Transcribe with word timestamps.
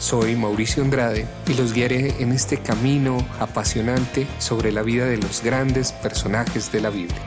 Soy 0.00 0.34
Mauricio 0.34 0.82
Andrade 0.82 1.26
y 1.46 1.52
los 1.52 1.74
guiaré 1.74 2.22
en 2.22 2.32
este 2.32 2.56
camino 2.56 3.18
apasionante 3.38 4.26
sobre 4.38 4.72
la 4.72 4.82
vida 4.82 5.04
de 5.04 5.18
los 5.18 5.42
grandes 5.42 5.92
personajes 5.92 6.72
de 6.72 6.80
la 6.80 6.88
Biblia. 6.88 7.20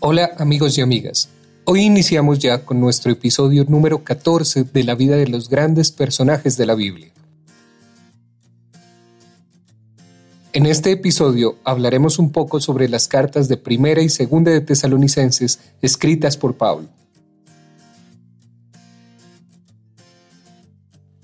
Hola 0.00 0.32
amigos 0.36 0.76
y 0.76 0.80
amigas. 0.80 1.33
Hoy 1.66 1.80
iniciamos 1.80 2.40
ya 2.40 2.62
con 2.66 2.78
nuestro 2.78 3.10
episodio 3.10 3.64
número 3.66 4.04
14 4.04 4.64
de 4.64 4.84
la 4.84 4.94
vida 4.94 5.16
de 5.16 5.28
los 5.28 5.48
grandes 5.48 5.90
personajes 5.92 6.58
de 6.58 6.66
la 6.66 6.74
Biblia. 6.74 7.08
En 10.52 10.66
este 10.66 10.90
episodio 10.90 11.56
hablaremos 11.64 12.18
un 12.18 12.32
poco 12.32 12.60
sobre 12.60 12.86
las 12.90 13.08
cartas 13.08 13.48
de 13.48 13.56
Primera 13.56 14.02
y 14.02 14.10
Segunda 14.10 14.50
de 14.50 14.60
Tesalonicenses 14.60 15.58
escritas 15.80 16.36
por 16.36 16.54
Pablo. 16.54 16.88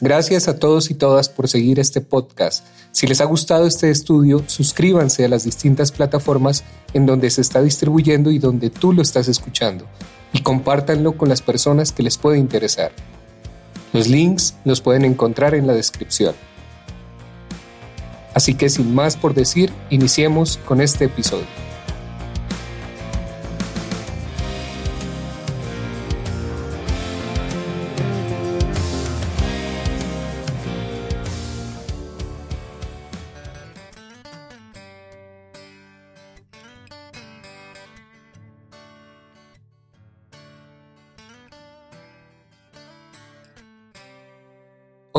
Gracias 0.03 0.49
a 0.49 0.59
todos 0.59 0.91
y 0.91 0.95
todas 0.95 1.29
por 1.29 1.47
seguir 1.47 1.79
este 1.79 2.01
podcast. 2.01 2.65
Si 2.91 3.07
les 3.07 3.21
ha 3.21 3.27
gustado 3.27 3.67
este 3.67 3.91
estudio, 3.91 4.43
suscríbanse 4.47 5.27
a 5.27 5.29
las 5.29 5.45
distintas 5.45 5.93
plataformas 5.93 6.65
en 6.95 7.05
donde 7.05 7.29
se 7.29 7.43
está 7.43 7.61
distribuyendo 7.61 8.31
y 8.31 8.39
donde 8.39 8.71
tú 8.71 8.95
lo 8.95 9.03
estás 9.03 9.29
escuchando 9.29 9.85
y 10.33 10.41
compártanlo 10.41 11.19
con 11.19 11.29
las 11.29 11.43
personas 11.43 11.93
que 11.93 12.03
les 12.03 12.17
puede 12.17 12.39
interesar. 12.39 12.93
Los 13.93 14.09
links 14.09 14.55
los 14.65 14.81
pueden 14.81 15.05
encontrar 15.05 15.55
en 15.55 15.67
la 15.67 15.75
descripción. 15.75 16.35
Así 18.33 18.55
que 18.55 18.71
sin 18.71 18.95
más 18.95 19.19
por 19.19 19.35
decir, 19.35 19.71
iniciemos 19.91 20.59
con 20.65 20.81
este 20.81 21.05
episodio. 21.05 21.70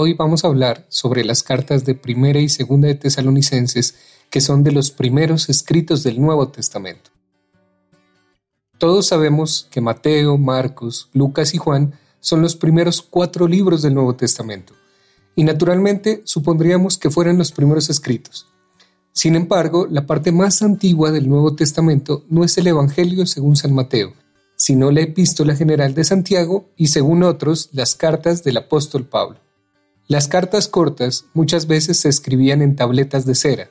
Hoy 0.03 0.15
vamos 0.15 0.43
a 0.43 0.47
hablar 0.47 0.87
sobre 0.89 1.23
las 1.23 1.43
cartas 1.43 1.85
de 1.85 1.93
Primera 1.93 2.39
y 2.39 2.49
Segunda 2.49 2.87
de 2.87 2.95
Tesalonicenses, 2.95 3.93
que 4.31 4.41
son 4.41 4.63
de 4.63 4.71
los 4.71 4.89
primeros 4.89 5.47
escritos 5.47 6.01
del 6.01 6.19
Nuevo 6.19 6.47
Testamento. 6.47 7.11
Todos 8.79 9.05
sabemos 9.05 9.67
que 9.69 9.79
Mateo, 9.79 10.39
Marcos, 10.39 11.11
Lucas 11.13 11.53
y 11.53 11.59
Juan 11.59 11.93
son 12.19 12.41
los 12.41 12.55
primeros 12.55 13.03
cuatro 13.03 13.47
libros 13.47 13.83
del 13.83 13.93
Nuevo 13.93 14.15
Testamento, 14.15 14.73
y 15.35 15.43
naturalmente 15.43 16.23
supondríamos 16.25 16.97
que 16.97 17.11
fueran 17.11 17.37
los 17.37 17.51
primeros 17.51 17.91
escritos. 17.91 18.47
Sin 19.13 19.35
embargo, 19.35 19.85
la 19.87 20.07
parte 20.07 20.31
más 20.31 20.63
antigua 20.63 21.11
del 21.11 21.29
Nuevo 21.29 21.53
Testamento 21.53 22.25
no 22.27 22.43
es 22.43 22.57
el 22.57 22.65
Evangelio 22.65 23.27
según 23.27 23.55
San 23.55 23.75
Mateo, 23.75 24.13
sino 24.55 24.89
la 24.89 25.01
epístola 25.01 25.55
general 25.55 25.93
de 25.93 26.05
Santiago 26.05 26.71
y, 26.75 26.87
según 26.87 27.21
otros, 27.21 27.69
las 27.71 27.93
cartas 27.93 28.43
del 28.43 28.57
apóstol 28.57 29.05
Pablo. 29.05 29.50
Las 30.11 30.27
cartas 30.27 30.67
cortas 30.67 31.27
muchas 31.33 31.67
veces 31.67 31.99
se 31.99 32.09
escribían 32.09 32.61
en 32.61 32.75
tabletas 32.75 33.25
de 33.25 33.33
cera 33.33 33.69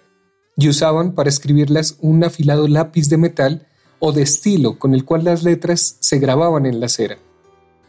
y 0.57 0.71
usaban 0.71 1.13
para 1.15 1.29
escribirlas 1.29 1.99
un 2.01 2.25
afilado 2.25 2.67
lápiz 2.67 3.11
de 3.11 3.19
metal 3.19 3.67
o 3.99 4.13
de 4.13 4.23
estilo 4.23 4.79
con 4.79 4.95
el 4.95 5.05
cual 5.05 5.25
las 5.25 5.43
letras 5.43 5.99
se 6.01 6.19
grababan 6.19 6.65
en 6.65 6.81
la 6.81 6.89
cera. 6.89 7.19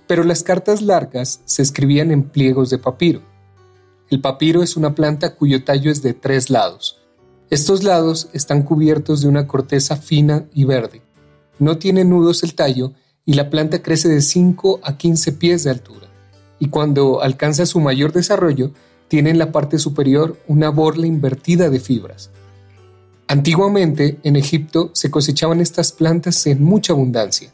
Pero 0.05 0.25
las 0.25 0.43
cartas 0.43 0.81
largas 0.81 1.39
se 1.45 1.61
escribían 1.61 2.11
en 2.11 2.23
pliegos 2.23 2.69
de 2.69 2.77
papiro. 2.77 3.21
El 4.09 4.19
papiro 4.19 4.61
es 4.61 4.75
una 4.75 4.95
planta 4.95 5.33
cuyo 5.35 5.63
tallo 5.63 5.89
es 5.89 6.01
de 6.01 6.13
tres 6.13 6.49
lados. 6.49 6.99
Estos 7.49 7.85
lados 7.85 8.27
están 8.33 8.63
cubiertos 8.63 9.21
de 9.21 9.29
una 9.29 9.47
corteza 9.47 9.95
fina 9.95 10.43
y 10.53 10.65
verde. 10.65 11.01
No 11.57 11.77
tiene 11.77 12.03
nudos 12.03 12.43
el 12.43 12.53
tallo 12.53 12.91
y 13.23 13.35
la 13.35 13.49
planta 13.49 13.81
crece 13.81 14.09
de 14.09 14.19
5 14.19 14.81
a 14.83 14.97
15 14.97 15.31
pies 15.31 15.63
de 15.63 15.69
altura 15.69 16.10
y 16.61 16.69
cuando 16.69 17.23
alcanza 17.23 17.65
su 17.65 17.79
mayor 17.79 18.13
desarrollo, 18.13 18.71
tiene 19.07 19.31
en 19.31 19.39
la 19.39 19.51
parte 19.51 19.79
superior 19.79 20.37
una 20.47 20.69
borla 20.69 21.07
invertida 21.07 21.71
de 21.71 21.79
fibras. 21.79 22.29
Antiguamente, 23.27 24.19
en 24.21 24.35
Egipto 24.35 24.91
se 24.93 25.09
cosechaban 25.09 25.59
estas 25.59 25.91
plantas 25.91 26.45
en 26.45 26.63
mucha 26.63 26.93
abundancia. 26.93 27.51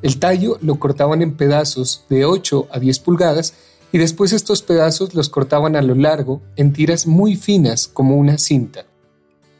El 0.00 0.18
tallo 0.18 0.56
lo 0.62 0.78
cortaban 0.78 1.20
en 1.20 1.36
pedazos 1.36 2.06
de 2.08 2.24
8 2.24 2.68
a 2.72 2.78
10 2.78 2.98
pulgadas 3.00 3.52
y 3.92 3.98
después 3.98 4.32
estos 4.32 4.62
pedazos 4.62 5.14
los 5.14 5.28
cortaban 5.28 5.76
a 5.76 5.82
lo 5.82 5.94
largo 5.94 6.40
en 6.56 6.72
tiras 6.72 7.06
muy 7.06 7.36
finas 7.36 7.86
como 7.86 8.16
una 8.16 8.38
cinta. 8.38 8.86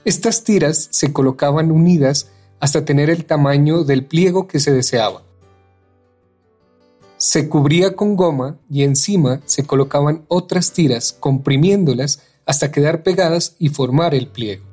Estas 0.07 0.45
tiras 0.45 0.89
se 0.93 1.13
colocaban 1.13 1.71
unidas 1.71 2.31
hasta 2.59 2.87
tener 2.87 3.11
el 3.11 3.27
tamaño 3.27 3.85
del 3.85 4.07
pliego 4.07 4.49
que 4.49 4.61
se 4.61 4.73
deseaba. 4.73 5.28
Se 7.19 7.49
cubría 7.49 7.97
con 7.97 8.15
goma 8.15 8.59
y 8.71 8.85
encima 8.85 9.41
se 9.45 9.65
colocaban 9.65 10.25
otras 10.29 10.73
tiras 10.73 11.13
comprimiéndolas 11.13 12.23
hasta 12.47 12.71
quedar 12.71 13.03
pegadas 13.03 13.57
y 13.59 13.71
formar 13.71 14.15
el 14.15 14.29
pliego, 14.29 14.65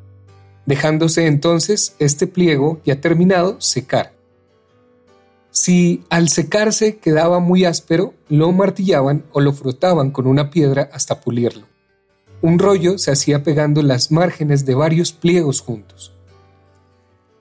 dejándose 0.68 1.26
entonces 1.26 1.96
este 1.98 2.28
pliego 2.28 2.80
ya 2.86 3.02
terminado 3.02 3.60
secar. 3.60 4.14
Si 5.50 6.04
al 6.10 6.30
secarse 6.30 6.98
quedaba 6.98 7.40
muy 7.40 7.66
áspero, 7.66 8.14
lo 8.30 8.52
martillaban 8.52 9.26
o 9.32 9.42
lo 9.42 9.52
frotaban 9.52 10.12
con 10.12 10.28
una 10.28 10.52
piedra 10.52 10.90
hasta 10.94 11.22
pulirlo. 11.22 11.66
Un 12.44 12.60
rollo 12.60 13.00
se 13.00 13.12
hacía 13.12 13.42
pegando 13.42 13.82
las 13.82 14.12
márgenes 14.12 14.66
de 14.66 14.76
varios 14.76 15.14
pliegos 15.14 15.62
juntos. 15.62 16.14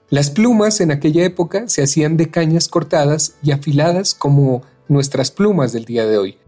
Las 0.08 0.30
plumas 0.30 0.80
en 0.80 0.92
aquella 0.92 1.24
época 1.24 1.68
se 1.68 1.82
hacían 1.82 2.16
de 2.16 2.30
cañas 2.30 2.68
cortadas 2.68 3.34
y 3.42 3.50
afiladas 3.50 4.14
como 4.14 4.62
nuestras 4.88 5.30
plumas 5.30 5.72
del 5.72 5.84
día 5.84 6.06
de 6.06 6.18
hoy. 6.18 6.38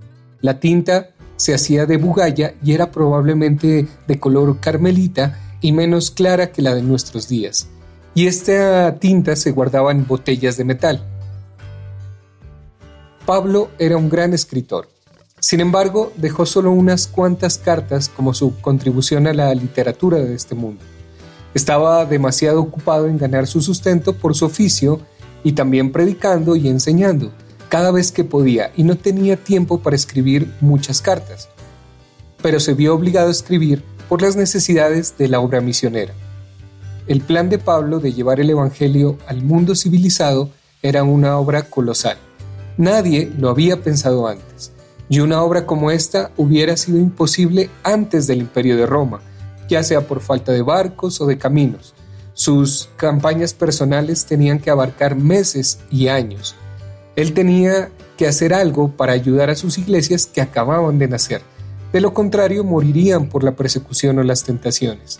La 0.40 0.60
tinta 0.60 1.10
se 1.36 1.54
hacía 1.54 1.86
de 1.86 1.96
bugalla 1.96 2.54
y 2.62 2.72
era 2.72 2.90
probablemente 2.90 3.86
de 4.06 4.20
color 4.20 4.58
carmelita 4.60 5.38
y 5.60 5.72
menos 5.72 6.10
clara 6.10 6.52
que 6.52 6.62
la 6.62 6.74
de 6.74 6.82
nuestros 6.82 7.28
días. 7.28 7.68
Y 8.14 8.26
esta 8.26 8.98
tinta 8.98 9.36
se 9.36 9.50
guardaba 9.50 9.92
en 9.92 10.06
botellas 10.06 10.56
de 10.56 10.64
metal. 10.64 11.04
Pablo 13.26 13.70
era 13.78 13.96
un 13.96 14.08
gran 14.08 14.32
escritor. 14.32 14.88
Sin 15.38 15.60
embargo, 15.60 16.12
dejó 16.16 16.46
solo 16.46 16.70
unas 16.70 17.06
cuantas 17.06 17.58
cartas 17.58 18.08
como 18.08 18.32
su 18.32 18.58
contribución 18.60 19.26
a 19.26 19.34
la 19.34 19.54
literatura 19.54 20.18
de 20.18 20.34
este 20.34 20.54
mundo. 20.54 20.82
Estaba 21.52 22.04
demasiado 22.06 22.60
ocupado 22.60 23.06
en 23.08 23.18
ganar 23.18 23.46
su 23.46 23.60
sustento 23.60 24.14
por 24.14 24.34
su 24.34 24.46
oficio 24.46 25.00
y 25.44 25.52
también 25.52 25.92
predicando 25.92 26.56
y 26.56 26.68
enseñando 26.68 27.32
cada 27.68 27.90
vez 27.90 28.12
que 28.12 28.24
podía 28.24 28.72
y 28.76 28.84
no 28.84 28.96
tenía 28.96 29.36
tiempo 29.36 29.80
para 29.80 29.96
escribir 29.96 30.52
muchas 30.60 31.00
cartas, 31.00 31.48
pero 32.42 32.60
se 32.60 32.74
vio 32.74 32.94
obligado 32.94 33.28
a 33.28 33.32
escribir 33.32 33.82
por 34.08 34.22
las 34.22 34.36
necesidades 34.36 35.18
de 35.18 35.28
la 35.28 35.40
obra 35.40 35.60
misionera. 35.60 36.14
El 37.06 37.20
plan 37.20 37.48
de 37.48 37.58
Pablo 37.58 38.00
de 38.00 38.12
llevar 38.12 38.40
el 38.40 38.50
Evangelio 38.50 39.18
al 39.26 39.42
mundo 39.42 39.74
civilizado 39.74 40.50
era 40.82 41.04
una 41.04 41.38
obra 41.38 41.62
colosal. 41.62 42.16
Nadie 42.76 43.32
lo 43.38 43.48
había 43.48 43.82
pensado 43.82 44.26
antes, 44.26 44.72
y 45.08 45.20
una 45.20 45.42
obra 45.42 45.66
como 45.66 45.90
esta 45.90 46.30
hubiera 46.36 46.76
sido 46.76 46.98
imposible 46.98 47.70
antes 47.82 48.26
del 48.26 48.38
imperio 48.38 48.76
de 48.76 48.86
Roma, 48.86 49.20
ya 49.68 49.82
sea 49.82 50.06
por 50.06 50.20
falta 50.20 50.52
de 50.52 50.62
barcos 50.62 51.20
o 51.20 51.26
de 51.26 51.38
caminos. 51.38 51.94
Sus 52.34 52.90
campañas 52.96 53.54
personales 53.54 54.26
tenían 54.26 54.58
que 54.58 54.70
abarcar 54.70 55.16
meses 55.16 55.78
y 55.90 56.08
años, 56.08 56.54
él 57.16 57.32
tenía 57.32 57.90
que 58.16 58.26
hacer 58.26 58.54
algo 58.54 58.90
para 58.90 59.12
ayudar 59.12 59.50
a 59.50 59.54
sus 59.54 59.78
iglesias 59.78 60.26
que 60.26 60.40
acababan 60.40 60.98
de 60.98 61.08
nacer. 61.08 61.42
De 61.92 62.00
lo 62.00 62.12
contrario, 62.12 62.62
morirían 62.62 63.28
por 63.28 63.42
la 63.42 63.56
persecución 63.56 64.18
o 64.18 64.22
las 64.22 64.44
tentaciones. 64.44 65.18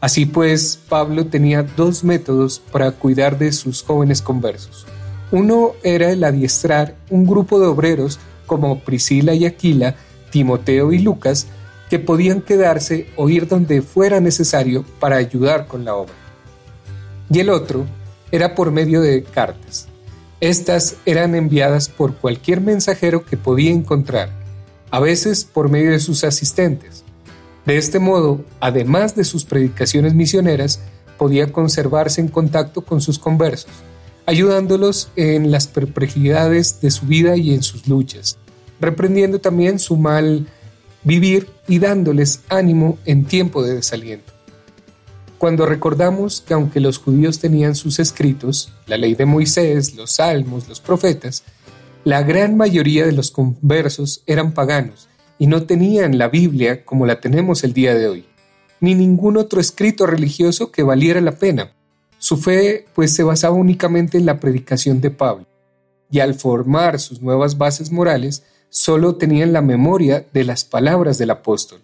Así 0.00 0.26
pues, 0.26 0.78
Pablo 0.88 1.26
tenía 1.26 1.62
dos 1.62 2.04
métodos 2.04 2.58
para 2.58 2.90
cuidar 2.92 3.38
de 3.38 3.52
sus 3.52 3.82
jóvenes 3.82 4.20
conversos. 4.20 4.86
Uno 5.30 5.72
era 5.82 6.10
el 6.10 6.22
adiestrar 6.24 6.94
un 7.08 7.26
grupo 7.26 7.58
de 7.58 7.66
obreros 7.66 8.18
como 8.46 8.80
Priscila 8.80 9.32
y 9.32 9.46
Aquila, 9.46 9.96
Timoteo 10.30 10.92
y 10.92 10.98
Lucas, 10.98 11.46
que 11.88 11.98
podían 11.98 12.42
quedarse 12.42 13.06
o 13.16 13.30
ir 13.30 13.48
donde 13.48 13.80
fuera 13.80 14.20
necesario 14.20 14.84
para 15.00 15.16
ayudar 15.16 15.66
con 15.66 15.84
la 15.84 15.94
obra. 15.94 16.14
Y 17.30 17.40
el 17.40 17.48
otro 17.48 17.86
era 18.30 18.54
por 18.54 18.70
medio 18.70 19.00
de 19.00 19.22
cartas. 19.22 19.88
Estas 20.40 20.96
eran 21.06 21.34
enviadas 21.34 21.88
por 21.88 22.16
cualquier 22.16 22.60
mensajero 22.60 23.24
que 23.24 23.36
podía 23.36 23.70
encontrar, 23.70 24.30
a 24.90 25.00
veces 25.00 25.44
por 25.44 25.70
medio 25.70 25.92
de 25.92 26.00
sus 26.00 26.24
asistentes. 26.24 27.04
De 27.64 27.78
este 27.78 27.98
modo, 27.98 28.44
además 28.60 29.14
de 29.16 29.24
sus 29.24 29.44
predicaciones 29.44 30.14
misioneras, 30.14 30.80
podía 31.16 31.52
conservarse 31.52 32.20
en 32.20 32.28
contacto 32.28 32.82
con 32.82 33.00
sus 33.00 33.18
conversos, 33.18 33.70
ayudándolos 34.26 35.10
en 35.16 35.50
las 35.50 35.66
perplejidades 35.66 36.80
de 36.80 36.90
su 36.90 37.06
vida 37.06 37.36
y 37.36 37.54
en 37.54 37.62
sus 37.62 37.86
luchas, 37.88 38.36
reprendiendo 38.80 39.38
también 39.38 39.78
su 39.78 39.96
mal 39.96 40.46
vivir 41.04 41.48
y 41.68 41.78
dándoles 41.78 42.40
ánimo 42.48 42.98
en 43.06 43.24
tiempo 43.24 43.62
de 43.62 43.76
desaliento. 43.76 44.33
Cuando 45.38 45.66
recordamos 45.66 46.40
que 46.40 46.54
aunque 46.54 46.80
los 46.80 46.98
judíos 46.98 47.38
tenían 47.38 47.74
sus 47.74 47.98
escritos, 47.98 48.72
la 48.86 48.96
ley 48.96 49.14
de 49.14 49.26
Moisés, 49.26 49.94
los 49.94 50.12
salmos, 50.12 50.68
los 50.68 50.80
profetas, 50.80 51.42
la 52.04 52.22
gran 52.22 52.56
mayoría 52.56 53.04
de 53.04 53.12
los 53.12 53.30
conversos 53.30 54.22
eran 54.26 54.52
paganos 54.52 55.08
y 55.38 55.46
no 55.46 55.64
tenían 55.64 56.18
la 56.18 56.28
Biblia 56.28 56.84
como 56.84 57.06
la 57.06 57.20
tenemos 57.20 57.64
el 57.64 57.72
día 57.72 57.94
de 57.94 58.08
hoy, 58.08 58.26
ni 58.80 58.94
ningún 58.94 59.36
otro 59.36 59.60
escrito 59.60 60.06
religioso 60.06 60.70
que 60.70 60.82
valiera 60.82 61.20
la 61.20 61.32
pena. 61.32 61.72
Su 62.18 62.36
fe 62.36 62.86
pues 62.94 63.12
se 63.14 63.22
basaba 63.22 63.56
únicamente 63.56 64.16
en 64.16 64.26
la 64.26 64.38
predicación 64.38 65.00
de 65.00 65.10
Pablo, 65.10 65.46
y 66.10 66.20
al 66.20 66.34
formar 66.34 67.00
sus 67.00 67.20
nuevas 67.20 67.58
bases 67.58 67.90
morales, 67.90 68.44
solo 68.68 69.16
tenían 69.16 69.52
la 69.52 69.62
memoria 69.62 70.24
de 70.32 70.44
las 70.44 70.64
palabras 70.64 71.18
del 71.18 71.30
apóstol. 71.30 71.82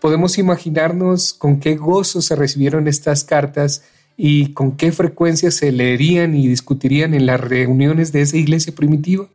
Podemos 0.00 0.38
imaginarnos 0.38 1.34
con 1.34 1.60
qué 1.60 1.76
gozo 1.76 2.22
se 2.22 2.36
recibieron 2.36 2.86
estas 2.88 3.24
cartas 3.24 3.82
y 4.16 4.52
con 4.52 4.76
qué 4.76 4.92
frecuencia 4.92 5.50
se 5.50 5.72
leerían 5.72 6.34
y 6.34 6.48
discutirían 6.48 7.14
en 7.14 7.26
las 7.26 7.40
reuniones 7.40 8.12
de 8.12 8.22
esa 8.22 8.36
iglesia 8.36 8.74
primitiva. 8.74 9.28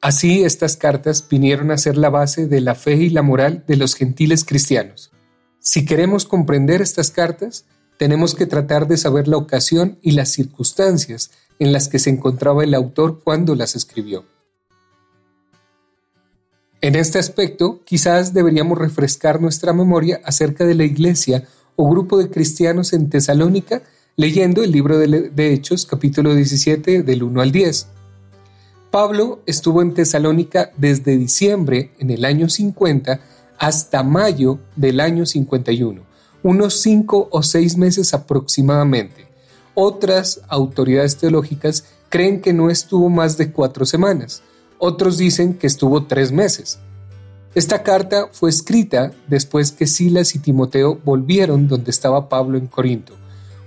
Así 0.00 0.44
estas 0.44 0.76
cartas 0.76 1.26
vinieron 1.28 1.70
a 1.70 1.78
ser 1.78 1.96
la 1.96 2.10
base 2.10 2.46
de 2.46 2.60
la 2.60 2.74
fe 2.74 2.94
y 2.94 3.10
la 3.10 3.22
moral 3.22 3.64
de 3.66 3.76
los 3.76 3.94
gentiles 3.94 4.44
cristianos. 4.44 5.10
Si 5.58 5.84
queremos 5.84 6.24
comprender 6.24 6.80
estas 6.80 7.10
cartas, 7.10 7.66
tenemos 7.98 8.36
que 8.36 8.46
tratar 8.46 8.86
de 8.86 8.96
saber 8.96 9.26
la 9.26 9.36
ocasión 9.36 9.98
y 10.02 10.12
las 10.12 10.30
circunstancias 10.30 11.32
en 11.58 11.72
las 11.72 11.88
que 11.88 11.98
se 11.98 12.10
encontraba 12.10 12.62
el 12.62 12.74
autor 12.74 13.22
cuando 13.24 13.56
las 13.56 13.74
escribió. 13.74 14.24
En 16.80 16.94
este 16.94 17.18
aspecto, 17.18 17.80
quizás 17.84 18.32
deberíamos 18.32 18.78
refrescar 18.78 19.40
nuestra 19.40 19.72
memoria 19.72 20.20
acerca 20.24 20.64
de 20.64 20.76
la 20.76 20.84
iglesia 20.84 21.42
o 21.74 21.90
grupo 21.90 22.18
de 22.18 22.30
cristianos 22.30 22.92
en 22.92 23.10
Tesalónica 23.10 23.82
leyendo 24.14 24.62
el 24.62 24.70
libro 24.70 24.96
de 24.98 25.52
Hechos 25.52 25.86
capítulo 25.86 26.34
17 26.34 27.02
del 27.02 27.24
1 27.24 27.40
al 27.40 27.50
10. 27.50 27.88
Pablo 28.92 29.40
estuvo 29.46 29.82
en 29.82 29.92
Tesalónica 29.92 30.70
desde 30.76 31.16
diciembre 31.16 31.92
en 31.98 32.10
el 32.10 32.24
año 32.24 32.48
50 32.48 33.20
hasta 33.58 34.04
mayo 34.04 34.60
del 34.76 35.00
año 35.00 35.26
51, 35.26 36.02
unos 36.44 36.80
cinco 36.80 37.28
o 37.32 37.42
seis 37.42 37.76
meses 37.76 38.14
aproximadamente. 38.14 39.26
Otras 39.74 40.42
autoridades 40.48 41.16
teológicas 41.16 41.84
creen 42.08 42.40
que 42.40 42.52
no 42.52 42.70
estuvo 42.70 43.10
más 43.10 43.36
de 43.36 43.50
cuatro 43.50 43.84
semanas, 43.84 44.42
otros 44.78 45.18
dicen 45.18 45.54
que 45.54 45.66
estuvo 45.66 46.04
tres 46.04 46.32
meses. 46.32 46.78
Esta 47.54 47.82
carta 47.82 48.28
fue 48.32 48.50
escrita 48.50 49.12
después 49.26 49.72
que 49.72 49.86
Silas 49.86 50.34
y 50.34 50.38
Timoteo 50.38 51.00
volvieron 51.04 51.66
donde 51.66 51.90
estaba 51.90 52.28
Pablo 52.28 52.58
en 52.58 52.66
Corinto, 52.66 53.14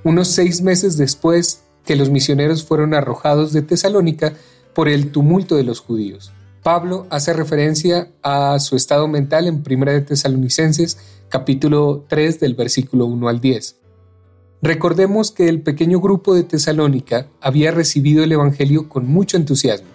unos 0.03 0.29
seis 0.29 0.61
meses 0.61 0.97
después 0.97 1.63
que 1.85 1.95
los 1.95 2.09
misioneros 2.09 2.63
fueron 2.63 2.93
arrojados 2.93 3.53
de 3.53 3.61
Tesalónica 3.61 4.33
por 4.73 4.87
el 4.87 5.11
tumulto 5.11 5.55
de 5.55 5.63
los 5.63 5.79
judíos. 5.79 6.31
Pablo 6.63 7.07
hace 7.09 7.33
referencia 7.33 8.11
a 8.21 8.59
su 8.59 8.75
estado 8.75 9.07
mental 9.07 9.47
en 9.47 9.63
1 9.67 9.91
de 9.91 10.01
Tesalonicenses 10.01 10.97
capítulo 11.27 12.05
3 12.07 12.39
del 12.39 12.53
versículo 12.53 13.05
1 13.07 13.27
al 13.29 13.41
10. 13.41 13.77
Recordemos 14.61 15.31
que 15.31 15.49
el 15.49 15.61
pequeño 15.61 15.99
grupo 15.99 16.35
de 16.35 16.43
Tesalónica 16.43 17.27
había 17.41 17.71
recibido 17.71 18.23
el 18.23 18.31
Evangelio 18.31 18.89
con 18.89 19.07
mucho 19.07 19.37
entusiasmo. 19.37 19.87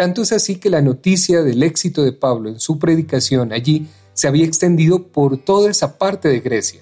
Tanto 0.00 0.22
es 0.22 0.32
así 0.32 0.56
que 0.56 0.70
la 0.70 0.80
noticia 0.80 1.42
del 1.42 1.62
éxito 1.62 2.02
de 2.02 2.12
Pablo 2.12 2.48
en 2.48 2.58
su 2.58 2.78
predicación 2.78 3.52
allí 3.52 3.86
se 4.14 4.28
había 4.28 4.46
extendido 4.46 5.08
por 5.08 5.36
toda 5.36 5.70
esa 5.70 5.98
parte 5.98 6.28
de 6.28 6.40
Grecia. 6.40 6.80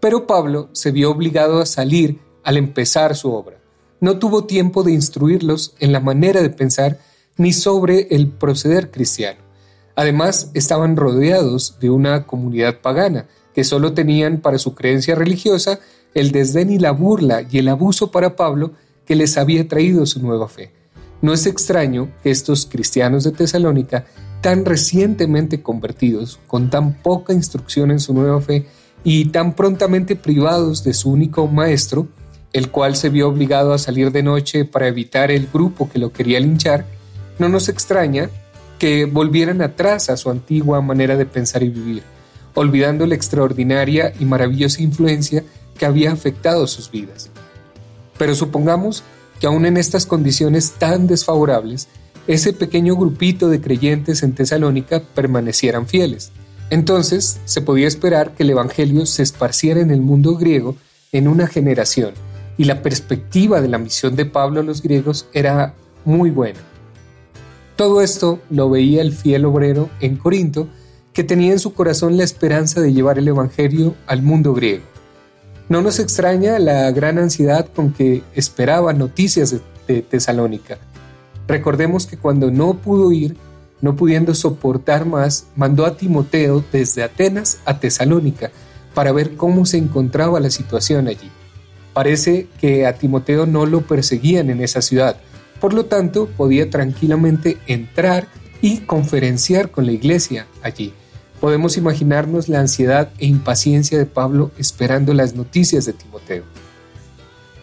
Pero 0.00 0.26
Pablo 0.26 0.68
se 0.72 0.90
vio 0.90 1.10
obligado 1.10 1.60
a 1.60 1.66
salir 1.66 2.18
al 2.44 2.56
empezar 2.56 3.16
su 3.16 3.32
obra 3.32 3.62
no 4.02 4.18
tuvo 4.18 4.46
tiempo 4.46 4.82
de 4.82 4.90
instruirlos 4.90 5.76
en 5.78 5.92
la 5.92 6.00
manera 6.00 6.42
de 6.42 6.50
pensar 6.50 6.98
ni 7.36 7.52
sobre 7.52 8.08
el 8.10 8.28
proceder 8.28 8.90
cristiano. 8.90 9.38
Además, 9.94 10.50
estaban 10.54 10.96
rodeados 10.96 11.78
de 11.78 11.88
una 11.88 12.26
comunidad 12.26 12.80
pagana, 12.80 13.28
que 13.54 13.62
solo 13.62 13.94
tenían 13.94 14.40
para 14.40 14.58
su 14.58 14.74
creencia 14.74 15.14
religiosa 15.14 15.78
el 16.14 16.32
desdén 16.32 16.72
y 16.72 16.80
la 16.80 16.90
burla 16.90 17.46
y 17.48 17.58
el 17.58 17.68
abuso 17.68 18.10
para 18.10 18.34
Pablo 18.34 18.72
que 19.06 19.14
les 19.14 19.36
había 19.36 19.68
traído 19.68 20.04
su 20.04 20.20
nueva 20.20 20.48
fe. 20.48 20.81
No 21.22 21.32
es 21.32 21.46
extraño 21.46 22.10
que 22.22 22.32
estos 22.32 22.66
cristianos 22.66 23.22
de 23.22 23.30
Tesalónica, 23.30 24.04
tan 24.40 24.64
recientemente 24.64 25.62
convertidos, 25.62 26.40
con 26.48 26.68
tan 26.68 26.94
poca 26.94 27.32
instrucción 27.32 27.92
en 27.92 28.00
su 28.00 28.12
nueva 28.12 28.40
fe 28.40 28.66
y 29.04 29.26
tan 29.26 29.54
prontamente 29.54 30.16
privados 30.16 30.82
de 30.82 30.92
su 30.94 31.10
único 31.10 31.46
maestro, 31.46 32.08
el 32.52 32.70
cual 32.70 32.96
se 32.96 33.08
vio 33.08 33.28
obligado 33.28 33.72
a 33.72 33.78
salir 33.78 34.10
de 34.10 34.24
noche 34.24 34.64
para 34.64 34.88
evitar 34.88 35.30
el 35.30 35.46
grupo 35.46 35.88
que 35.88 36.00
lo 36.00 36.12
quería 36.12 36.40
linchar, 36.40 36.84
no 37.38 37.48
nos 37.48 37.68
extraña 37.68 38.28
que 38.80 39.04
volvieran 39.04 39.62
atrás 39.62 40.10
a 40.10 40.16
su 40.16 40.28
antigua 40.28 40.80
manera 40.80 41.16
de 41.16 41.24
pensar 41.24 41.62
y 41.62 41.68
vivir, 41.68 42.02
olvidando 42.54 43.06
la 43.06 43.14
extraordinaria 43.14 44.12
y 44.18 44.24
maravillosa 44.24 44.82
influencia 44.82 45.44
que 45.78 45.86
había 45.86 46.10
afectado 46.10 46.66
sus 46.66 46.90
vidas. 46.90 47.30
Pero 48.18 48.34
supongamos 48.34 49.04
que 49.42 49.48
aún 49.48 49.66
en 49.66 49.76
estas 49.76 50.06
condiciones 50.06 50.74
tan 50.78 51.08
desfavorables, 51.08 51.88
ese 52.28 52.52
pequeño 52.52 52.94
grupito 52.94 53.48
de 53.48 53.60
creyentes 53.60 54.22
en 54.22 54.36
Tesalónica 54.36 55.02
permanecieran 55.16 55.88
fieles. 55.88 56.30
Entonces 56.70 57.40
se 57.44 57.60
podía 57.60 57.88
esperar 57.88 58.36
que 58.36 58.44
el 58.44 58.50
Evangelio 58.50 59.04
se 59.04 59.24
esparciera 59.24 59.80
en 59.80 59.90
el 59.90 60.00
mundo 60.00 60.36
griego 60.36 60.76
en 61.10 61.26
una 61.26 61.48
generación 61.48 62.14
y 62.56 62.66
la 62.66 62.82
perspectiva 62.82 63.60
de 63.60 63.66
la 63.66 63.78
misión 63.78 64.14
de 64.14 64.26
Pablo 64.26 64.60
a 64.60 64.62
los 64.62 64.80
griegos 64.80 65.26
era 65.32 65.74
muy 66.04 66.30
buena. 66.30 66.60
Todo 67.74 68.00
esto 68.00 68.38
lo 68.48 68.70
veía 68.70 69.02
el 69.02 69.10
fiel 69.10 69.44
obrero 69.44 69.90
en 69.98 70.18
Corinto, 70.18 70.68
que 71.12 71.24
tenía 71.24 71.50
en 71.50 71.58
su 71.58 71.74
corazón 71.74 72.16
la 72.16 72.22
esperanza 72.22 72.80
de 72.80 72.92
llevar 72.92 73.18
el 73.18 73.26
Evangelio 73.26 73.96
al 74.06 74.22
mundo 74.22 74.54
griego. 74.54 74.84
No 75.72 75.80
nos 75.80 76.00
extraña 76.00 76.58
la 76.58 76.90
gran 76.90 77.16
ansiedad 77.16 77.66
con 77.74 77.94
que 77.94 78.22
esperaba 78.34 78.92
noticias 78.92 79.52
de, 79.52 79.62
de 79.88 80.02
Tesalónica. 80.02 80.76
Recordemos 81.48 82.04
que 82.04 82.18
cuando 82.18 82.50
no 82.50 82.74
pudo 82.74 83.10
ir, 83.10 83.38
no 83.80 83.96
pudiendo 83.96 84.34
soportar 84.34 85.06
más, 85.06 85.46
mandó 85.56 85.86
a 85.86 85.96
Timoteo 85.96 86.62
desde 86.70 87.02
Atenas 87.02 87.60
a 87.64 87.80
Tesalónica 87.80 88.50
para 88.92 89.12
ver 89.12 89.34
cómo 89.34 89.64
se 89.64 89.78
encontraba 89.78 90.40
la 90.40 90.50
situación 90.50 91.08
allí. 91.08 91.30
Parece 91.94 92.48
que 92.60 92.84
a 92.84 92.98
Timoteo 92.98 93.46
no 93.46 93.64
lo 93.64 93.80
perseguían 93.80 94.50
en 94.50 94.60
esa 94.60 94.82
ciudad, 94.82 95.16
por 95.58 95.72
lo 95.72 95.86
tanto 95.86 96.26
podía 96.26 96.68
tranquilamente 96.68 97.56
entrar 97.66 98.26
y 98.60 98.80
conferenciar 98.80 99.70
con 99.70 99.86
la 99.86 99.92
iglesia 99.92 100.46
allí. 100.62 100.92
Podemos 101.42 101.76
imaginarnos 101.76 102.48
la 102.48 102.60
ansiedad 102.60 103.10
e 103.18 103.26
impaciencia 103.26 103.98
de 103.98 104.06
Pablo 104.06 104.52
esperando 104.58 105.12
las 105.12 105.34
noticias 105.34 105.84
de 105.84 105.92
Timoteo. 105.92 106.44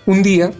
Un 0.05 0.21
día, 0.21 0.51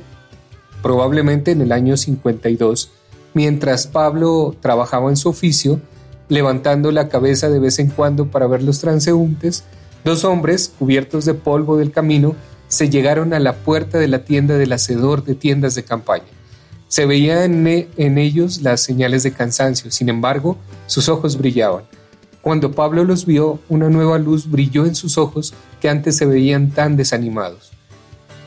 probablemente 0.81 1.51
en 1.51 1.59
el 1.61 1.73
año 1.73 1.97
52, 1.97 2.91
mientras 3.33 3.87
Pablo 3.87 4.55
trabajaba 4.61 5.09
en 5.09 5.17
su 5.17 5.27
oficio, 5.27 5.81
levantando 6.29 6.93
la 6.93 7.09
cabeza 7.09 7.49
de 7.49 7.59
vez 7.59 7.79
en 7.79 7.89
cuando 7.89 8.31
para 8.31 8.47
ver 8.47 8.63
los 8.63 8.79
transeúntes, 8.79 9.65
dos 10.05 10.23
hombres, 10.23 10.71
cubiertos 10.79 11.25
de 11.25 11.33
polvo 11.33 11.75
del 11.75 11.91
camino, 11.91 12.37
se 12.69 12.89
llegaron 12.89 13.33
a 13.33 13.39
la 13.39 13.51
puerta 13.51 13.97
de 13.97 14.07
la 14.07 14.23
tienda 14.23 14.57
del 14.57 14.71
hacedor 14.71 15.25
de 15.25 15.35
tiendas 15.35 15.75
de 15.75 15.83
campaña. 15.83 16.23
Se 16.87 17.05
veían 17.05 17.67
en 17.67 18.17
ellos 18.17 18.61
las 18.61 18.79
señales 18.79 19.23
de 19.23 19.33
cansancio, 19.33 19.91
sin 19.91 20.07
embargo, 20.07 20.55
sus 20.87 21.09
ojos 21.09 21.37
brillaban. 21.37 21.83
Cuando 22.41 22.71
Pablo 22.71 23.03
los 23.03 23.25
vio, 23.25 23.59
una 23.67 23.89
nueva 23.89 24.17
luz 24.17 24.49
brilló 24.49 24.85
en 24.85 24.95
sus 24.95 25.17
ojos 25.17 25.53
que 25.81 25.89
antes 25.89 26.15
se 26.15 26.25
veían 26.25 26.71
tan 26.71 26.95
desanimados. 26.95 27.71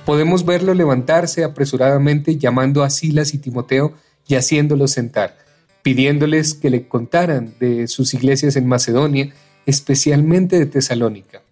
Podemos 0.06 0.44
verlo 0.44 0.74
levantarse 0.74 1.44
apresuradamente 1.44 2.36
llamando 2.36 2.82
a 2.82 2.90
Silas 2.90 3.34
y 3.34 3.38
Timoteo 3.38 3.92
y 4.26 4.34
haciéndolos 4.34 4.92
sentar, 4.92 5.36
pidiéndoles 5.82 6.54
que 6.54 6.70
le 6.70 6.88
contaran 6.88 7.54
de 7.60 7.86
sus 7.86 8.14
iglesias 8.14 8.56
en 8.56 8.66
Macedonia, 8.66 9.32
especialmente 9.66 10.58
de 10.58 10.66
Tesalónica. 10.66 11.42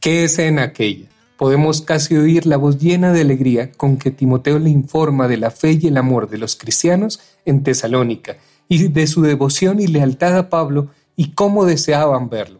¿Qué 0.00 0.24
escena 0.24 0.62
aquella? 0.62 1.08
Podemos 1.36 1.82
casi 1.82 2.16
oír 2.16 2.46
la 2.46 2.56
voz 2.56 2.78
llena 2.78 3.12
de 3.12 3.20
alegría 3.20 3.72
con 3.72 3.98
que 3.98 4.10
Timoteo 4.10 4.58
le 4.58 4.70
informa 4.70 5.28
de 5.28 5.36
la 5.36 5.50
fe 5.50 5.78
y 5.80 5.88
el 5.88 5.96
amor 5.96 6.28
de 6.28 6.38
los 6.38 6.56
cristianos 6.56 7.20
en 7.44 7.62
Tesalónica 7.62 8.36
y 8.68 8.88
de 8.88 9.06
su 9.06 9.22
devoción 9.22 9.80
y 9.80 9.86
lealtad 9.86 10.36
a 10.36 10.48
Pablo 10.48 10.90
y 11.22 11.30
cómo 11.34 11.64
deseaban 11.64 12.28
verlo. 12.28 12.58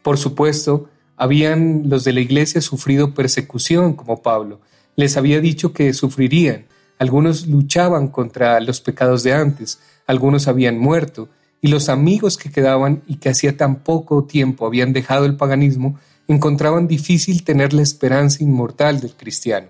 Por 0.00 0.16
supuesto, 0.16 0.88
habían 1.18 1.90
los 1.90 2.04
de 2.04 2.14
la 2.14 2.20
iglesia 2.20 2.62
sufrido 2.62 3.12
persecución 3.12 3.92
como 3.92 4.22
Pablo. 4.22 4.62
Les 4.96 5.18
había 5.18 5.42
dicho 5.42 5.74
que 5.74 5.92
sufrirían. 5.92 6.64
Algunos 6.98 7.48
luchaban 7.48 8.08
contra 8.08 8.60
los 8.60 8.80
pecados 8.80 9.24
de 9.24 9.34
antes, 9.34 9.78
algunos 10.06 10.48
habían 10.48 10.78
muerto, 10.78 11.28
y 11.60 11.68
los 11.68 11.90
amigos 11.90 12.38
que 12.38 12.50
quedaban 12.50 13.02
y 13.06 13.16
que 13.16 13.28
hacía 13.28 13.58
tan 13.58 13.80
poco 13.80 14.24
tiempo 14.24 14.64
habían 14.64 14.94
dejado 14.94 15.26
el 15.26 15.36
paganismo 15.36 15.98
encontraban 16.28 16.88
difícil 16.88 17.44
tener 17.44 17.74
la 17.74 17.82
esperanza 17.82 18.42
inmortal 18.42 19.00
del 19.00 19.16
cristiano. 19.16 19.68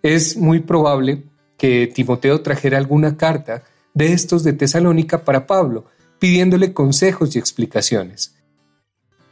Es 0.00 0.36
muy 0.36 0.60
probable 0.60 1.24
que 1.56 1.90
Timoteo 1.92 2.40
trajera 2.40 2.78
alguna 2.78 3.16
carta 3.16 3.64
de 3.94 4.12
estos 4.12 4.44
de 4.44 4.52
Tesalónica 4.52 5.24
para 5.24 5.48
Pablo, 5.48 5.86
pidiéndole 6.24 6.72
consejos 6.72 7.36
y 7.36 7.38
explicaciones. 7.38 8.34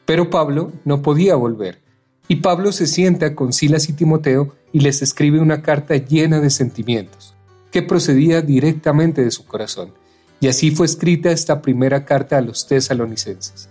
Pero 0.05 0.29
Pablo 0.29 0.73
no 0.85 1.01
podía 1.01 1.37
volver, 1.37 1.81
y 2.29 2.37
Pablo 2.37 2.71
se 2.71 2.87
sienta 2.87 3.35
con 3.35 3.55
Silas 3.55 3.89
y 3.89 3.95
Timoteo 3.95 4.55
y 4.75 4.81
les 4.81 5.01
escribe 5.01 5.41
una 5.41 5.63
carta 5.63 5.97
llena 5.97 6.39
de 6.39 6.51
sentimientos, 6.51 7.35
que 7.71 7.81
procedía 7.81 8.43
directamente 8.43 9.25
de 9.25 9.31
su 9.31 9.47
corazón, 9.47 9.95
y 10.39 10.49
así 10.49 10.71
fue 10.71 10.85
escrita 10.85 11.33
esta 11.33 11.63
primera 11.63 12.05
carta 12.05 12.37
a 12.37 12.43
los 12.43 12.67
tesalonicenses. 12.67 13.71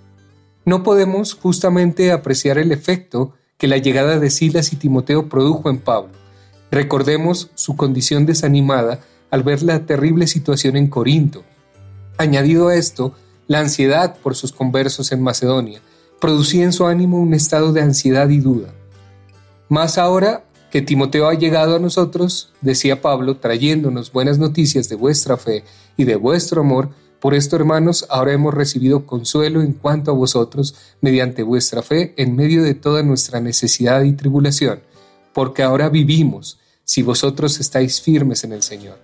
No 0.65 0.81
podemos 0.81 1.35
justamente 1.35 2.11
apreciar 2.11 2.57
el 2.57 2.71
efecto 2.71 3.35
que 3.59 3.67
la 3.67 3.77
llegada 3.77 4.17
de 4.17 4.31
Silas 4.31 4.73
y 4.73 4.77
Timoteo 4.77 5.29
produjo 5.29 5.69
en 5.69 5.77
Pablo. 5.77 6.13
Recordemos 6.71 7.51
su 7.53 7.75
condición 7.75 8.25
desanimada 8.25 9.01
al 9.29 9.43
ver 9.43 9.61
la 9.61 9.85
terrible 9.85 10.25
situación 10.25 10.75
en 10.75 10.87
Corinto, 10.87 11.43
Añadido 12.21 12.67
a 12.67 12.75
esto, 12.75 13.15
la 13.47 13.61
ansiedad 13.61 14.15
por 14.21 14.35
sus 14.35 14.51
conversos 14.51 15.11
en 15.11 15.23
Macedonia 15.23 15.81
producía 16.19 16.65
en 16.65 16.71
su 16.71 16.85
ánimo 16.85 17.19
un 17.19 17.33
estado 17.33 17.73
de 17.73 17.81
ansiedad 17.81 18.29
y 18.29 18.37
duda. 18.37 18.75
Más 19.69 19.97
ahora 19.97 20.45
que 20.69 20.83
Timoteo 20.83 21.27
ha 21.27 21.33
llegado 21.33 21.75
a 21.75 21.79
nosotros, 21.79 22.53
decía 22.61 23.01
Pablo, 23.01 23.37
trayéndonos 23.37 24.11
buenas 24.11 24.37
noticias 24.37 24.87
de 24.87 24.97
vuestra 24.97 25.35
fe 25.35 25.63
y 25.97 26.03
de 26.03 26.15
vuestro 26.15 26.61
amor, 26.61 26.89
por 27.19 27.33
esto, 27.33 27.55
hermanos, 27.55 28.05
ahora 28.11 28.33
hemos 28.33 28.53
recibido 28.53 29.07
consuelo 29.07 29.63
en 29.63 29.73
cuanto 29.73 30.11
a 30.11 30.13
vosotros, 30.13 30.75
mediante 31.01 31.41
vuestra 31.41 31.81
fe, 31.81 32.13
en 32.17 32.35
medio 32.35 32.61
de 32.61 32.75
toda 32.75 33.01
nuestra 33.01 33.39
necesidad 33.39 34.03
y 34.03 34.13
tribulación, 34.13 34.81
porque 35.33 35.63
ahora 35.63 35.89
vivimos, 35.89 36.59
si 36.83 37.01
vosotros 37.01 37.59
estáis 37.59 37.99
firmes 37.99 38.43
en 38.43 38.53
el 38.53 38.61
Señor. 38.61 38.99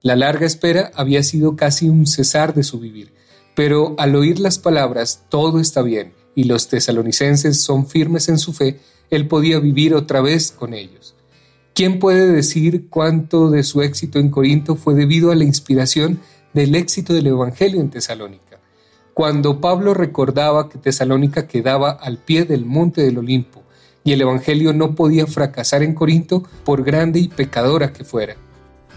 La 0.00 0.14
larga 0.14 0.46
espera 0.46 0.92
había 0.94 1.24
sido 1.24 1.56
casi 1.56 1.88
un 1.88 2.06
cesar 2.06 2.54
de 2.54 2.62
su 2.62 2.78
vivir, 2.78 3.12
pero 3.56 3.96
al 3.98 4.14
oír 4.14 4.38
las 4.38 4.60
palabras 4.60 5.24
todo 5.28 5.58
está 5.58 5.82
bien 5.82 6.12
y 6.36 6.44
los 6.44 6.68
tesalonicenses 6.68 7.60
son 7.60 7.88
firmes 7.88 8.28
en 8.28 8.38
su 8.38 8.52
fe, 8.52 8.78
él 9.10 9.26
podía 9.26 9.58
vivir 9.58 9.94
otra 9.94 10.20
vez 10.20 10.52
con 10.52 10.72
ellos. 10.72 11.16
¿Quién 11.74 11.98
puede 11.98 12.30
decir 12.30 12.88
cuánto 12.88 13.50
de 13.50 13.64
su 13.64 13.82
éxito 13.82 14.20
en 14.20 14.30
Corinto 14.30 14.76
fue 14.76 14.94
debido 14.94 15.32
a 15.32 15.34
la 15.34 15.42
inspiración 15.42 16.20
del 16.52 16.76
éxito 16.76 17.12
del 17.12 17.26
Evangelio 17.26 17.80
en 17.80 17.90
Tesalónica? 17.90 18.60
Cuando 19.14 19.60
Pablo 19.60 19.94
recordaba 19.94 20.68
que 20.68 20.78
Tesalónica 20.78 21.48
quedaba 21.48 21.90
al 21.90 22.18
pie 22.18 22.44
del 22.44 22.64
monte 22.64 23.02
del 23.02 23.18
Olimpo 23.18 23.64
y 24.04 24.12
el 24.12 24.20
Evangelio 24.20 24.72
no 24.72 24.94
podía 24.94 25.26
fracasar 25.26 25.82
en 25.82 25.94
Corinto 25.94 26.44
por 26.64 26.84
grande 26.84 27.18
y 27.18 27.26
pecadora 27.26 27.92
que 27.92 28.04
fuera. 28.04 28.36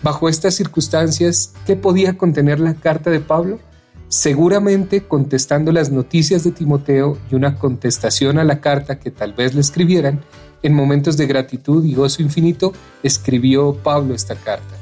Bajo 0.04 0.30
estas 0.30 0.56
circunstancias, 0.56 1.54
¿qué 1.68 1.76
podía 1.76 2.18
contener 2.18 2.60
la 2.60 2.74
carta 2.74 3.12
de 3.12 3.20
Pablo? 3.20 3.60
Seguramente 4.08 5.04
contestando 5.04 5.72
las 5.72 5.92
noticias 5.92 6.44
de 6.44 6.52
Timoteo 6.52 7.20
y 7.30 7.36
una 7.36 7.60
contestación 7.60 8.40
a 8.40 8.44
la 8.44 8.62
carta 8.62 9.00
que 9.00 9.12
tal 9.12 9.34
vez 9.34 9.54
le 9.54 9.62
escribieran, 9.62 10.22
en 10.64 10.74
momentos 10.74 11.18
de 11.18 11.28
gratitud 11.28 11.86
y 11.86 11.94
gozo 11.94 12.24
infinito, 12.24 12.74
escribió 13.04 13.76
Pablo 13.76 14.16
esta 14.16 14.36
carta. 14.36 14.76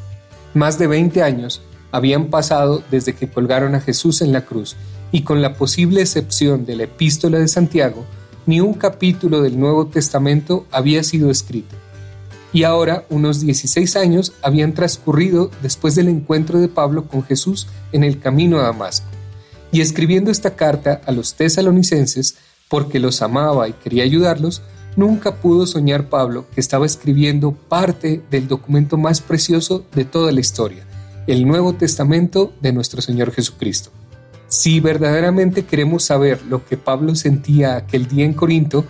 Más 0.53 0.79
de 0.79 0.87
20 0.87 1.21
años 1.21 1.61
habían 1.91 2.27
pasado 2.27 2.81
desde 2.89 3.13
que 3.13 3.29
colgaron 3.29 3.75
a 3.75 3.81
Jesús 3.81 4.21
en 4.21 4.31
la 4.31 4.45
cruz 4.45 4.77
y 5.11 5.23
con 5.23 5.41
la 5.41 5.55
posible 5.55 5.99
excepción 5.99 6.65
de 6.65 6.77
la 6.77 6.83
epístola 6.83 7.39
de 7.39 7.49
Santiago, 7.49 8.05
ni 8.45 8.61
un 8.61 8.73
capítulo 8.73 9.41
del 9.41 9.59
Nuevo 9.59 9.87
Testamento 9.87 10.65
había 10.71 11.03
sido 11.03 11.29
escrito 11.29 11.75
y 12.51 12.63
ahora 12.63 13.05
unos 13.09 13.41
16 13.41 13.95
años 13.95 14.33
habían 14.41 14.73
transcurrido 14.73 15.51
después 15.61 15.95
del 15.95 16.09
encuentro 16.09 16.59
de 16.59 16.67
Pablo 16.67 17.07
con 17.07 17.23
Jesús 17.23 17.67
en 17.91 18.03
el 18.03 18.19
camino 18.19 18.59
a 18.59 18.63
Damasco. 18.63 19.07
Y 19.71 19.81
escribiendo 19.81 20.31
esta 20.31 20.55
carta 20.55 21.01
a 21.05 21.11
los 21.11 21.35
tesalonicenses, 21.35 22.37
porque 22.67 22.99
los 22.99 23.21
amaba 23.21 23.67
y 23.67 23.73
quería 23.73 24.03
ayudarlos, 24.03 24.63
nunca 24.95 25.35
pudo 25.35 25.67
soñar 25.67 26.09
Pablo 26.09 26.45
que 26.53 26.59
estaba 26.59 26.85
escribiendo 26.85 27.51
parte 27.51 28.21
del 28.31 28.47
documento 28.47 28.97
más 28.97 29.21
precioso 29.21 29.85
de 29.93 30.05
toda 30.05 30.31
la 30.31 30.39
historia, 30.39 30.85
el 31.27 31.47
Nuevo 31.47 31.73
Testamento 31.73 32.51
de 32.61 32.73
nuestro 32.73 33.01
Señor 33.01 33.31
Jesucristo. 33.31 33.91
Si 34.47 34.79
verdaderamente 34.79 35.65
queremos 35.65 36.03
saber 36.03 36.41
lo 36.49 36.65
que 36.65 36.75
Pablo 36.75 37.13
sentía 37.13 37.75
aquel 37.75 38.07
día 38.07 38.25
en 38.25 38.33
Corinto, 38.33 38.83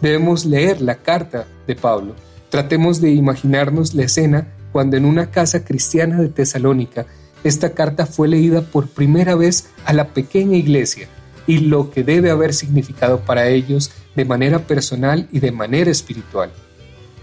debemos 0.00 0.44
leer 0.44 0.80
la 0.80 0.96
carta 0.96 1.46
de 1.68 1.76
Pablo 1.76 2.16
Tratemos 2.54 3.00
de 3.00 3.10
imaginarnos 3.10 3.94
la 3.94 4.04
escena 4.04 4.46
cuando 4.70 4.96
en 4.96 5.06
una 5.06 5.32
casa 5.32 5.64
cristiana 5.64 6.22
de 6.22 6.28
Tesalónica 6.28 7.04
esta 7.42 7.72
carta 7.72 8.06
fue 8.06 8.28
leída 8.28 8.60
por 8.60 8.86
primera 8.86 9.34
vez 9.34 9.70
a 9.84 9.92
la 9.92 10.10
pequeña 10.10 10.56
iglesia 10.56 11.08
y 11.48 11.58
lo 11.58 11.90
que 11.90 12.04
debe 12.04 12.30
haber 12.30 12.54
significado 12.54 13.22
para 13.22 13.48
ellos 13.48 13.90
de 14.14 14.24
manera 14.24 14.60
personal 14.68 15.26
y 15.32 15.40
de 15.40 15.50
manera 15.50 15.90
espiritual. 15.90 16.52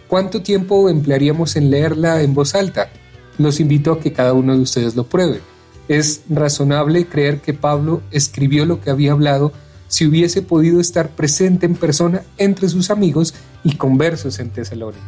¿Cuánto 0.10 0.42
tiempo 0.42 0.90
emplearíamos 0.90 1.56
en 1.56 1.72
leerla 1.72 2.22
en 2.24 2.34
voz 2.34 2.54
alta? 2.54 2.90
Los 3.38 3.62
invito 3.62 3.94
a 3.94 4.02
que 4.02 4.12
cada 4.12 4.34
uno 4.34 4.54
de 4.54 4.64
ustedes 4.64 4.98
lo 4.98 5.06
pruebe. 5.06 5.40
Es 5.88 6.24
razonable 6.28 7.06
creer 7.06 7.40
que 7.40 7.54
Pablo 7.54 8.02
escribió 8.12 8.66
lo 8.66 8.82
que 8.82 8.90
había 8.90 9.14
hablado 9.14 9.54
si 9.92 10.08
hubiese 10.08 10.42
podido 10.42 10.80
estar 10.80 11.10
presente 11.10 11.66
en 11.66 11.76
persona 11.76 12.24
entre 12.38 12.70
sus 12.70 12.90
amigos 12.90 13.34
y 13.62 13.76
conversos 13.76 14.40
en 14.40 14.50
Tesalónica. 14.50 15.04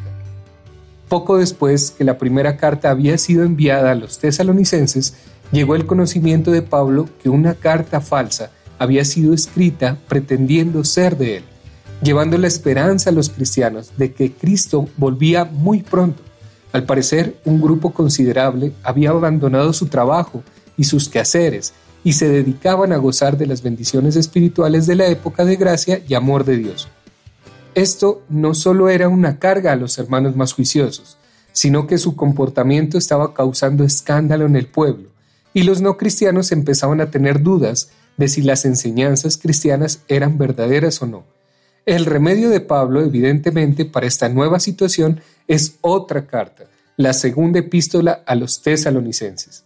Poco 1.08 1.38
después 1.38 1.92
que 1.92 2.04
la 2.04 2.18
primera 2.18 2.58
carta 2.58 2.92
había 2.92 3.18
sido 3.18 3.46
enviada 3.46 3.92
a 3.92 3.96
los 3.96 4.20
tesalonicenses, 4.20 5.14
llegó 5.54 5.76
el 5.76 5.86
conocimiento 5.86 6.52
de 6.52 6.64
Pablo 6.64 7.08
que 7.22 7.30
una 7.30 7.54
carta 7.54 8.02
falsa 8.02 8.52
había 8.78 9.06
sido 9.06 9.34
escrita 9.34 9.98
pretendiendo 10.10 10.84
ser 10.84 11.18
de 11.18 11.38
él, 11.38 11.44
llevando 12.02 12.38
la 12.38 12.48
esperanza 12.48 13.10
a 13.10 13.14
los 13.14 13.30
cristianos 13.30 13.94
de 13.96 14.12
que 14.12 14.34
Cristo 14.34 14.90
volvía 14.98 15.46
muy 15.46 15.82
pronto. 15.82 16.22
Al 16.74 16.84
parecer, 16.84 17.38
un 17.46 17.62
grupo 17.62 17.94
considerable 17.94 18.74
había 18.84 19.12
abandonado 19.12 19.72
su 19.72 19.86
trabajo 19.86 20.44
y 20.76 20.84
sus 20.84 21.08
quehaceres 21.08 21.74
y 22.04 22.14
se 22.14 22.28
dedicaban 22.28 22.92
a 22.92 22.98
gozar 22.98 23.38
de 23.38 23.48
las 23.48 23.62
bendiciones 23.62 24.16
espirituales 24.16 24.88
de 24.88 24.96
la 24.96 25.08
época 25.08 25.46
de 25.46 25.56
gracia 25.56 26.02
y 26.08 26.14
amor 26.14 26.44
de 26.44 26.58
Dios. 26.58 26.88
Esto 27.76 28.22
no 28.30 28.54
solo 28.54 28.90
era 28.90 29.10
una 29.10 29.40
carga 29.40 29.72
a 29.72 29.76
los 29.76 29.98
hermanos 29.98 30.36
más 30.36 30.54
juiciosos, 30.54 31.18
sino 31.54 31.88
que 31.88 31.98
su 31.98 32.16
comportamiento 32.16 32.98
estaba 32.98 33.34
causando 33.34 33.84
escándalo 33.84 34.46
en 34.46 34.56
el 34.56 34.68
pueblo, 34.68 35.10
y 35.54 35.64
los 35.64 35.82
no 35.82 35.98
cristianos 35.98 36.52
empezaban 36.52 37.00
a 37.00 37.10
tener 37.12 37.42
dudas 37.42 37.90
de 38.18 38.28
si 38.28 38.42
las 38.42 38.66
enseñanzas 38.66 39.38
cristianas 39.38 40.02
eran 40.08 40.38
verdaderas 40.38 41.02
o 41.02 41.08
no. 41.08 41.24
El 41.86 42.06
remedio 42.06 42.50
de 42.50 42.60
Pablo, 42.60 43.02
evidentemente, 43.02 43.86
para 43.86 44.08
esta 44.08 44.30
nueva 44.30 44.60
situación 44.60 45.22
es 45.48 45.78
otra 45.82 46.28
carta, 46.28 46.66
la 46.96 47.14
segunda 47.14 47.60
epístola 47.60 48.24
a 48.26 48.36
los 48.36 48.62
tesalonicenses. 48.62 49.66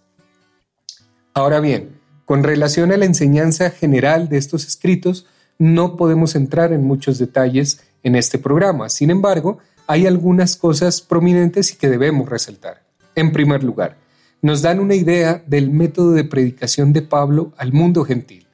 Ahora 1.34 1.60
bien, 1.60 1.96
con 2.27 2.43
relación 2.43 2.91
a 2.91 2.98
la 2.98 3.05
enseñanza 3.05 3.69
general 3.69 4.27
de 4.27 4.38
estos 4.38 4.67
escritos, 4.67 5.27
no 5.57 5.96
podemos 5.96 6.36
entrar 6.36 6.74
en 6.74 6.84
muchos 6.84 7.19
detalles 7.19 7.79
en 8.03 8.17
este 8.17 8.38
programa. 8.38 8.89
Sin 8.89 9.12
embargo, 9.12 9.60
hay 9.88 10.07
algunas 10.07 10.57
cosas 10.57 11.00
prominentes 11.00 11.72
y 11.72 11.77
que 11.77 11.88
debemos 11.88 12.27
resaltar. 12.27 12.84
En 13.15 13.31
primer 13.31 13.63
lugar, 13.63 13.96
nos 14.41 14.62
dan 14.62 14.81
una 14.81 14.96
idea 14.96 15.41
del 15.48 15.72
método 15.72 16.12
de 16.12 16.25
predicación 16.25 16.91
de 16.91 17.01
Pablo 17.01 17.53
al 17.55 17.72
mundo 17.72 18.03
gentil. 18.03 18.46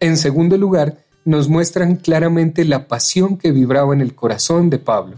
En 0.00 0.16
segundo 0.16 0.56
lugar, 0.56 1.04
nos 1.26 1.50
muestran 1.50 1.96
claramente 1.96 2.64
la 2.64 2.88
pasión 2.88 3.36
que 3.36 3.52
vibraba 3.52 3.92
en 3.92 4.00
el 4.00 4.14
corazón 4.14 4.70
de 4.70 4.78
Pablo. 4.78 5.16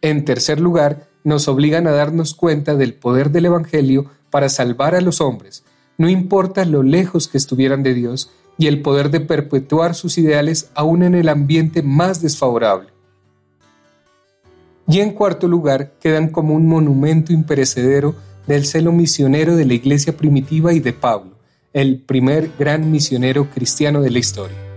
En 0.00 0.24
tercer 0.24 0.58
lugar, 0.58 1.06
nos 1.22 1.46
obligan 1.46 1.86
a 1.86 1.92
darnos 1.92 2.34
cuenta 2.34 2.74
del 2.74 2.94
poder 2.94 3.30
del 3.30 3.46
Evangelio 3.46 4.06
para 4.30 4.48
salvar 4.48 4.96
a 4.96 5.00
los 5.00 5.20
hombres, 5.20 5.62
no 6.00 6.08
importa 6.08 6.64
lo 6.64 6.82
lejos 6.82 7.28
que 7.28 7.36
estuvieran 7.36 7.82
de 7.82 7.92
Dios, 7.92 8.30
y 8.56 8.68
el 8.68 8.80
poder 8.80 9.10
de 9.10 9.20
perpetuar 9.20 9.94
sus 9.94 10.16
ideales 10.16 10.70
aún 10.74 11.02
en 11.02 11.14
el 11.14 11.28
ambiente 11.28 11.82
más 11.82 12.22
desfavorable. 12.22 12.88
Y 14.88 15.00
en 15.00 15.12
cuarto 15.12 15.46
lugar, 15.46 15.92
quedan 16.00 16.30
como 16.30 16.54
un 16.54 16.66
monumento 16.66 17.34
imperecedero 17.34 18.14
del 18.46 18.64
celo 18.64 18.92
misionero 18.92 19.56
de 19.56 19.66
la 19.66 19.74
iglesia 19.74 20.16
primitiva 20.16 20.72
y 20.72 20.80
de 20.80 20.94
Pablo, 20.94 21.32
el 21.74 22.00
primer 22.00 22.50
gran 22.58 22.90
misionero 22.90 23.50
cristiano 23.50 24.00
de 24.00 24.10
la 24.10 24.20
historia. 24.20 24.69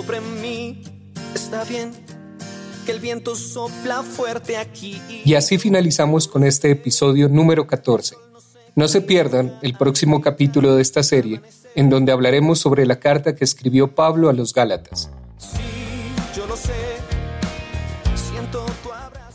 Sobre 0.00 0.20
mí. 0.20 0.82
Está 1.34 1.64
bien 1.64 1.92
que 2.86 2.92
el 2.92 3.00
viento 3.00 3.36
sopla 3.36 4.02
fuerte 4.02 4.56
aquí. 4.56 4.98
Y 5.26 5.34
así 5.34 5.58
finalizamos 5.58 6.26
con 6.26 6.42
este 6.42 6.70
episodio 6.70 7.28
número 7.28 7.66
14. 7.66 8.16
No 8.76 8.88
se 8.88 9.02
pierdan 9.02 9.58
el 9.60 9.76
próximo 9.76 10.22
capítulo 10.22 10.74
de 10.74 10.80
esta 10.80 11.02
serie, 11.02 11.42
en 11.74 11.90
donde 11.90 12.12
hablaremos 12.12 12.58
sobre 12.58 12.86
la 12.86 12.98
carta 12.98 13.34
que 13.34 13.44
escribió 13.44 13.94
Pablo 13.94 14.30
a 14.30 14.32
los 14.32 14.54
Gálatas. 14.54 15.10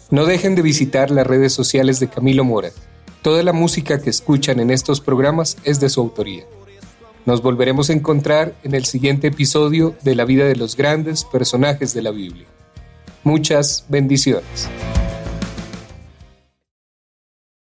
No 0.10 0.26
dejen 0.26 0.56
de 0.56 0.64
visitar 0.64 1.12
las 1.12 1.28
redes 1.28 1.54
sociales 1.54 2.00
de 2.00 2.08
Camilo 2.08 2.44
Mora 2.44 2.72
Toda 3.22 3.44
la 3.44 3.54
música 3.54 4.02
que 4.02 4.10
escuchan 4.10 4.60
en 4.60 4.72
estos 4.72 5.00
programas 5.00 5.58
es 5.64 5.80
de 5.80 5.90
su 5.90 6.02
autoría. 6.02 6.46
Nos 7.26 7.42
volveremos 7.42 7.90
a 7.90 7.94
encontrar 7.94 8.54
en 8.64 8.76
el 8.76 8.86
siguiente 8.86 9.28
episodio 9.28 9.96
de 10.04 10.14
la 10.14 10.26
vida 10.26 10.46
de 10.46 10.56
los 10.56 10.78
grandes 10.78 11.24
personajes 11.24 11.94
de 11.94 12.04
la 12.04 12.12
Biblia. 12.12 12.46
Muchas 13.24 13.86
bendiciones. 13.90 14.70